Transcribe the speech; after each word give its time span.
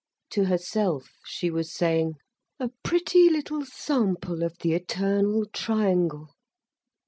To 0.31 0.45
herself 0.45 1.11
she 1.27 1.51
was 1.51 1.71
saying: 1.71 2.15
"A 2.59 2.71
pretty 2.83 3.29
little 3.29 3.63
sample 3.65 4.41
of 4.41 4.57
the 4.61 4.73
eternal 4.73 5.45
triangle!" 5.45 6.31